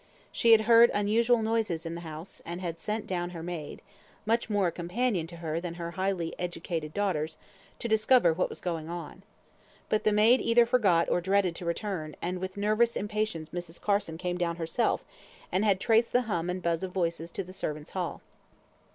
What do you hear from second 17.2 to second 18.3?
to the servants' hall.